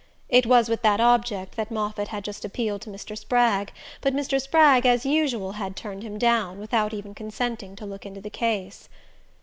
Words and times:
It 0.29 0.47
was 0.47 0.67
with 0.67 0.81
that 0.81 0.99
object 0.99 1.55
that 1.57 1.69
Moffatt 1.69 2.07
had 2.07 2.23
just 2.23 2.43
appealed 2.43 2.81
to 2.81 2.89
Mr. 2.89 3.15
Spragg, 3.15 3.71
but 4.01 4.15
Mr. 4.15 4.41
Spragg, 4.41 4.83
as 4.83 5.05
usual, 5.05 5.51
had 5.51 5.75
"turned 5.75 6.01
him 6.01 6.17
down," 6.17 6.57
without 6.57 6.91
even 6.91 7.13
consenting 7.13 7.75
to 7.75 7.85
look 7.85 8.03
into 8.03 8.19
the 8.19 8.31
case. 8.31 8.89